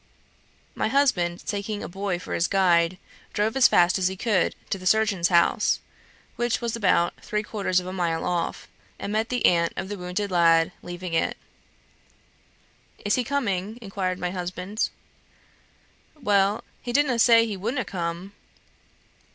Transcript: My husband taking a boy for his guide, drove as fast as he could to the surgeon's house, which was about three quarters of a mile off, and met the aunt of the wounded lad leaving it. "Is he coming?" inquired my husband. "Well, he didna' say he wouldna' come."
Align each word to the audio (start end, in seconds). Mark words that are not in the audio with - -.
My 0.73 0.87
husband 0.87 1.45
taking 1.45 1.83
a 1.83 1.87
boy 1.87 2.17
for 2.17 2.33
his 2.33 2.47
guide, 2.47 2.97
drove 3.33 3.55
as 3.55 3.67
fast 3.67 3.99
as 3.99 4.07
he 4.07 4.15
could 4.17 4.55
to 4.71 4.79
the 4.79 4.87
surgeon's 4.87 5.27
house, 5.27 5.79
which 6.37 6.59
was 6.59 6.75
about 6.75 7.13
three 7.21 7.43
quarters 7.43 7.79
of 7.79 7.85
a 7.85 7.93
mile 7.93 8.25
off, 8.25 8.67
and 8.97 9.11
met 9.13 9.29
the 9.29 9.45
aunt 9.45 9.73
of 9.77 9.89
the 9.89 9.99
wounded 9.99 10.31
lad 10.31 10.71
leaving 10.81 11.13
it. 11.13 11.37
"Is 13.05 13.13
he 13.13 13.23
coming?" 13.23 13.77
inquired 13.79 14.17
my 14.17 14.31
husband. 14.31 14.89
"Well, 16.19 16.63
he 16.81 16.91
didna' 16.91 17.19
say 17.19 17.45
he 17.45 17.55
wouldna' 17.55 17.85
come." 17.85 18.33